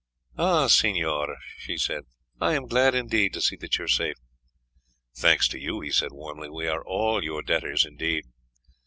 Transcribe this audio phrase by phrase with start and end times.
[0.39, 2.05] "Ah, signor," she said,
[2.39, 4.15] "I am glad indeed to see that you are safe."
[5.15, 8.23] "Thanks to you," he said warmly; "we are all your debtors indeed."